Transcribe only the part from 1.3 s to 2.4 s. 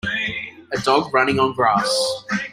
on grass